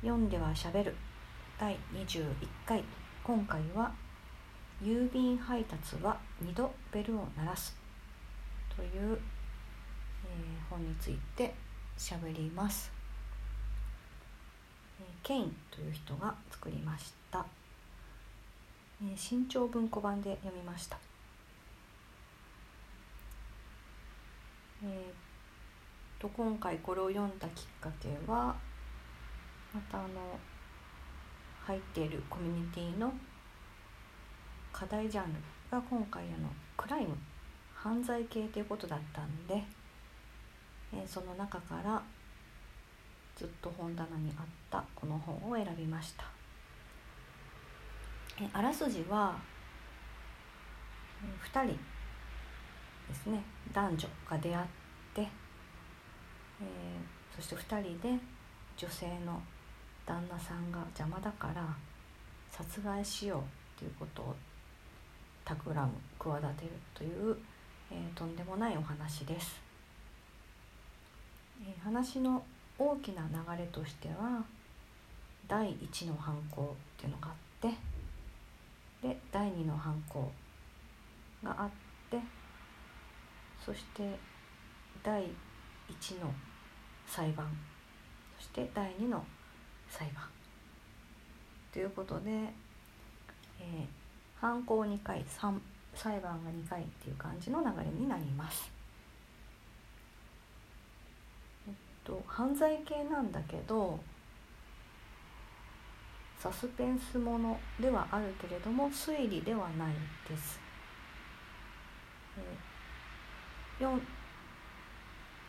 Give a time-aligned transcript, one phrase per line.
[0.00, 0.94] 読んではしゃべる
[1.58, 2.24] 第21
[2.64, 2.84] 回。
[3.24, 3.92] 今回は
[4.80, 7.76] 「郵便配達は2度ベルを鳴らす」
[8.74, 9.20] という、
[10.24, 11.52] えー、本について
[11.96, 12.92] しゃべります、
[15.00, 17.44] えー、ケインという人が作りました、
[19.02, 20.96] えー、新潮文庫版で読みました。
[24.84, 28.54] えー、と今回これを読んだきっかけは
[29.78, 30.08] またあの
[31.64, 33.12] 入っているコミュニティの
[34.72, 35.38] 課題ジャンル
[35.70, 37.16] が今回あのクライム
[37.72, 39.62] 犯罪系ということだったんで、
[40.92, 42.02] え、その中から
[43.36, 46.24] ずっと本棚にあったこの本を選びました。
[48.40, 49.36] えあらすじは、
[51.52, 53.40] 2人ですね
[53.72, 54.66] 男女が出会っ
[55.14, 58.18] て、えー、そして2人で
[58.76, 59.40] 女性の
[60.08, 61.68] 旦那さんが邪魔だから
[62.50, 63.44] 殺害しよ
[63.76, 64.34] うということを
[65.44, 67.36] 企む企てるという、
[67.90, 69.60] えー、とんでもないお話です。
[71.62, 72.42] えー、話の
[72.78, 74.42] 大きな流れとしては
[75.46, 77.76] 第1の犯行っていうのがあって
[79.02, 80.30] で第2の犯行
[81.44, 81.70] があっ
[82.10, 82.18] て
[83.64, 84.18] そして
[85.02, 86.32] 第1の
[87.06, 87.46] 裁判
[88.38, 89.24] そして第2の
[89.90, 90.24] 裁判
[91.72, 93.86] ということで、えー、
[94.40, 95.24] 犯行2回
[95.94, 98.70] 裁判が2回っていう感じの流れになります。
[101.66, 103.98] えっと犯罪系なんだけど
[106.38, 109.94] サスペンスものではあるけれども推理ではない
[110.28, 110.60] です。
[113.80, 114.00] えー、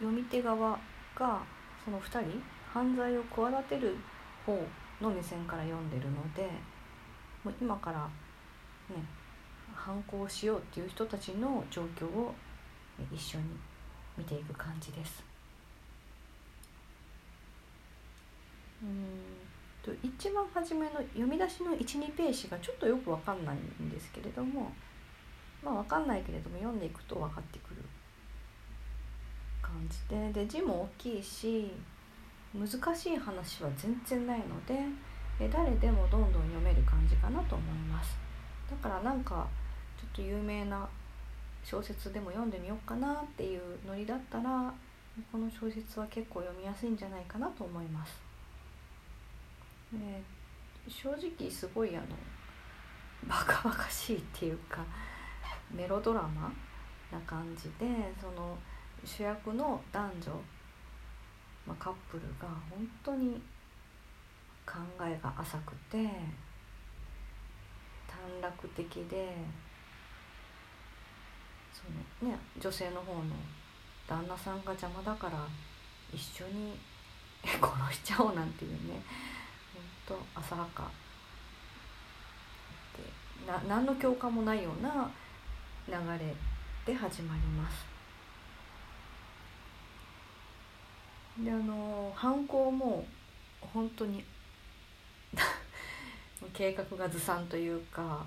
[0.00, 0.78] 読み手側
[1.14, 1.40] が
[1.84, 3.96] その2人犯罪を企てる
[4.46, 4.58] 方
[5.00, 6.48] の目線から読んでるので
[7.44, 8.08] もう今から
[8.94, 9.02] ね
[9.74, 12.34] 反抗しようっていう人たちの状況を
[13.12, 13.44] 一緒に
[14.16, 15.24] 見ていく感じです。
[18.82, 19.32] うん
[19.82, 24.70] と一番初めの読み出しの12ページがちょっとよく分かんないんですけれども
[25.62, 27.82] まあ分かんないけれども読んでいくと分かってくる
[29.60, 31.72] 感じでで字も大きいし
[32.54, 34.74] 難しい話は全然ないので
[35.40, 38.16] え誰でもどんどん読める感じかなと思います。
[38.70, 39.46] だからなんか
[39.98, 40.88] ちょっと有名な
[41.64, 44.72] 小説でも読んでみようかなっていうノリだったら
[45.30, 48.18] この小説は結構読みやすいんじゃないかなと思います、
[49.94, 50.22] え
[50.88, 52.06] 正直すごいあの
[53.28, 54.84] バカバカしいっていうか
[55.70, 56.52] メロドラマ
[57.12, 57.86] な感じで
[58.20, 58.56] その
[59.04, 60.40] 主役の男女
[61.66, 63.40] まあ、カップルが本当に
[64.66, 65.98] 考えが浅くて
[68.06, 69.36] 短絡的で
[71.72, 71.82] そ
[72.24, 73.22] のね女性の方の
[74.06, 75.46] 旦那さんが邪魔だから
[76.12, 76.78] 一緒に
[77.42, 79.02] 殺しちゃおうなんていうね
[80.06, 80.90] ほんと浅はか
[82.96, 85.10] でな何の共感もないような
[85.88, 86.34] 流れ
[86.84, 87.91] で始まります。
[91.38, 93.04] であの犯行も
[93.60, 94.22] 本当に
[96.52, 98.26] 計画がずさんというか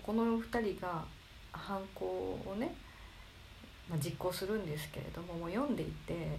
[0.00, 1.04] この2人が
[1.50, 2.06] 犯行
[2.46, 2.72] をね、
[3.90, 6.38] まあ、実行するんですけれどももう読んでいて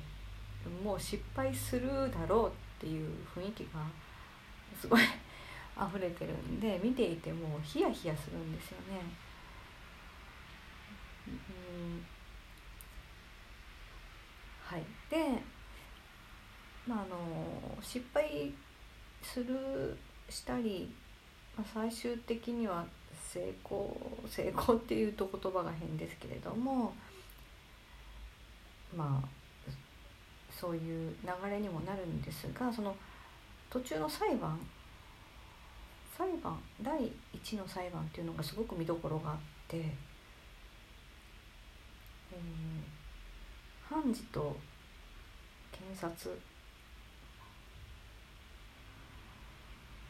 [0.83, 3.81] もう失敗するだろうっていう雰囲気が
[4.79, 5.01] すごい
[5.75, 9.01] 溢れてるんで見ていてもヒヤヒヤするんですよね。
[11.27, 12.05] うん
[14.73, 15.39] はい、で、
[16.88, 18.51] まあ、あの失敗
[19.22, 19.95] する
[20.28, 20.91] したり、
[21.56, 22.83] まあ、最終的には
[23.31, 23.95] 成功
[24.28, 26.91] 成功っていうと言葉が変ですけれども
[28.97, 29.28] まあ
[30.50, 32.95] そういう流れにもなるんですがその
[33.69, 34.59] 途中の裁判
[36.18, 37.12] 裁判第
[37.44, 39.38] 1の裁判っていうのがすごく見どころがあっ
[39.68, 42.94] て、えー
[43.94, 44.56] 判事と
[45.91, 46.38] 検察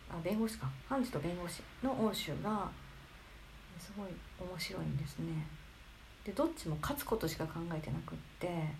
[0.09, 2.69] あ弁護士か判事と弁護士の応酬が
[3.79, 4.07] すごい
[4.39, 5.47] 面白いんですね。
[6.23, 8.71] でどっちも勝つことしか考えてなくって、え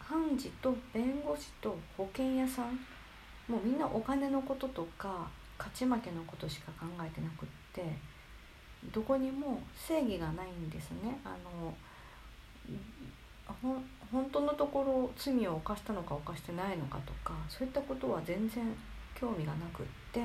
[0.00, 2.74] ー、判事と弁護士と保険屋さん
[3.48, 5.28] もうみんなお金のこととか
[5.58, 7.96] 勝ち負けのことしか考えてなくって
[8.92, 11.18] どこにも正義がないんですね。
[11.24, 11.74] あの
[13.46, 13.76] ほ
[14.12, 18.64] 本当のところ罪を犯したのか犯してないのかとかそういったことは全然
[19.14, 20.20] 興味がなくって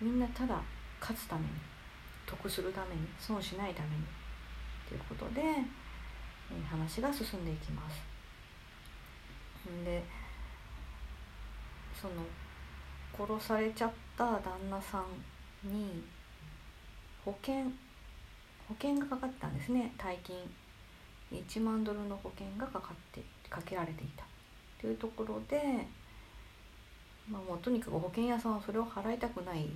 [0.00, 0.60] みんなただ
[1.00, 1.48] 勝つために
[2.26, 4.04] 得するために損しないために
[4.88, 5.40] ということで
[6.68, 8.02] 話が進んでいきます。
[9.84, 10.02] で
[12.00, 12.14] その
[13.16, 15.04] 殺されちゃった旦那さ
[15.64, 16.02] んに
[17.24, 17.64] 保険
[18.66, 20.36] 保険がかかったんですね大金
[21.32, 24.24] 1万ドルの保険がかかってかけられていた
[24.80, 25.86] というところで、
[27.28, 29.68] まあ、もうとにかく保険屋さんはそれを払いたくない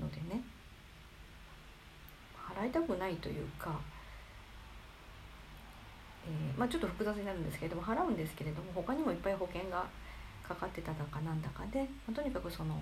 [0.00, 0.42] のでね
[2.56, 3.78] 払いたくないというか、
[6.24, 9.84] えー、まあ、ちょっと複雑になるんですけれども払うんですけれども他にもいっぱい保険が
[10.46, 12.80] かかってただかなんだかで、まあ、とにかくその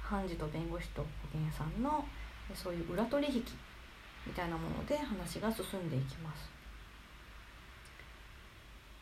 [0.00, 2.04] 判事と弁護士と保険屋さんの
[2.54, 3.44] そういう裏取引
[4.26, 6.55] みたいなもので話が進んでいきます。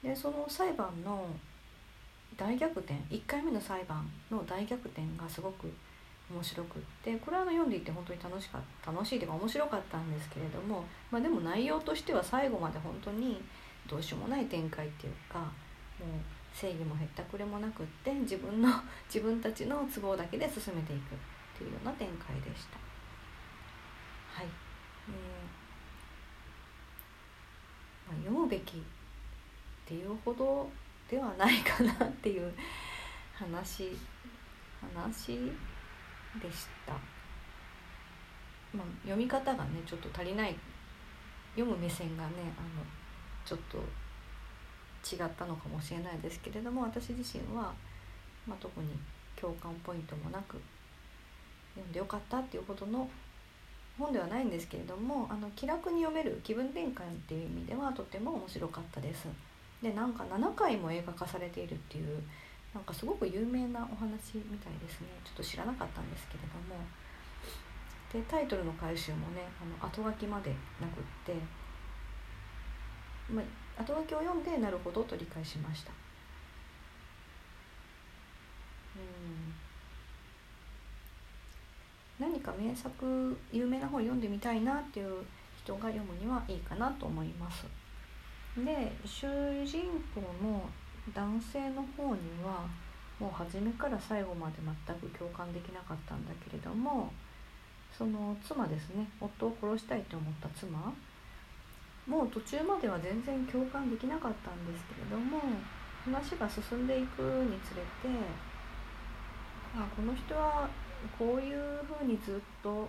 [0.04, 1.26] でその裁判の
[2.36, 5.72] 大逆転1回目の裁判の大逆転がすごく
[6.30, 13.40] 面白くってこれはあの読んでいて本当に楽しかった楽しいというか面白かったんですけれども、まあ、でも内容としては最後まで本当に
[13.88, 15.48] どうしようもない展開っていうかもう
[16.52, 18.68] 正義もへったくれもなくって自分の
[19.08, 21.18] 自分たちの都合だけで進めていくっ
[21.58, 22.78] ていうような展開でした。
[24.40, 24.46] はい、
[25.08, 28.82] えーま、読むべき
[29.84, 30.68] っていうほど
[31.10, 32.52] ではないかなっていう
[33.34, 33.90] 話
[34.80, 35.36] 話
[36.40, 36.92] でした、
[38.72, 40.56] まあ、読み方がねちょっと足りない
[41.54, 42.84] 読む目線がねあの
[43.44, 43.78] ちょっと
[45.04, 47.72] 違ったのかもしれないですけれども私自身は、
[48.46, 48.88] まあ、特に
[49.36, 50.60] 共感ポイントもなく
[51.74, 53.08] 読んでよかったっていうほどの
[53.98, 56.92] 本ではないんですけれどもあの気楽に読める気分転換っ
[57.28, 59.28] ていう意味ではとても面白かったです。
[59.84, 62.22] でなんか7回も映画化されているっていう
[62.72, 65.08] なんかすごく有名なお話みたいですね。
[65.22, 66.80] ちょっと知らなかったんですけれども。
[68.10, 70.50] でタイトルの回収もねあの後書きまで
[70.80, 71.34] なくって、
[73.30, 73.42] ま
[73.76, 75.90] あ、後書きを読んでなるほどと理解しました。
[78.96, 79.54] うん。
[82.26, 85.22] 何か名作有名な本読んでみたいなっていう
[85.62, 87.66] 人が読むにはいいかなと思います。
[88.56, 89.26] で主
[89.66, 89.82] 人
[90.14, 90.62] 公の
[91.12, 92.66] 男性の方には
[93.18, 94.54] もう初めから最後まで
[94.86, 97.12] 全く共感できなかったんだけれども
[97.96, 100.92] その妻ですね夫を殺したいと思った妻
[102.06, 105.40] もう途中までは全然共感できなかったんですけれども
[106.04, 108.18] 話が進んでいくにつれて
[109.74, 110.68] あこの人は
[111.18, 112.88] こういうふうにずっと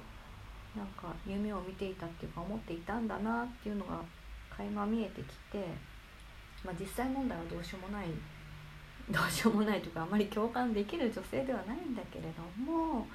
[0.75, 3.99] なんか夢を見ていたっていうか思っていたんだなっていうのが
[4.57, 5.65] 垣間見えてきて、
[6.63, 8.07] まあ、実際問題はどうしようもない
[9.09, 13.07] どうしようもないというかあまり共感できる女性ではないんだけれども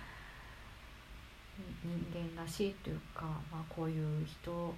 [1.83, 4.75] 人間らしいというか、まあ、こういう人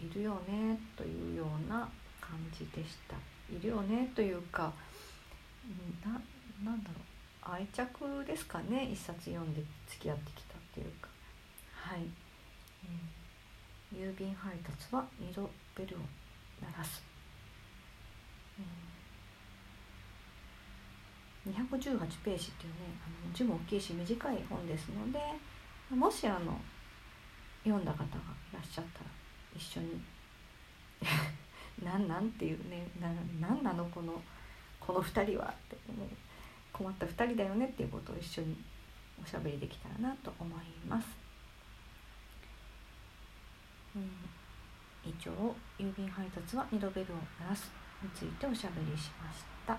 [0.00, 1.88] いるよねというような
[2.20, 3.16] 感じでした。
[3.54, 4.72] いるよねというか
[6.04, 6.12] な
[6.62, 7.54] なんだろう。
[7.54, 8.88] 愛着ですかね。
[8.90, 11.08] 一冊読んで付き合ってきたっていうか。
[11.72, 13.13] はい、うん
[13.94, 15.98] 郵便配達は2度ベルを
[16.60, 17.02] 鳴らす、
[21.46, 25.18] うん、218ページっていうねあの字も大きいし短い本ですので
[25.94, 26.58] もしあの
[27.64, 28.08] 読んだ方がい
[28.54, 29.06] らっしゃったら
[29.56, 30.02] 一緒に
[31.84, 33.08] なんなんっていうねな
[33.48, 34.22] なんなのこの
[34.80, 36.08] この2人はってもう。
[36.74, 38.56] 困った2人だよねっていうことを一緒に
[39.22, 41.23] おしゃべりできたらなと思います。
[45.04, 45.32] 以上
[45.78, 47.70] 郵便配達は2度ベルを鳴らす。
[48.02, 49.78] についておしゃべりしました。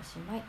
[0.00, 0.42] おしまい。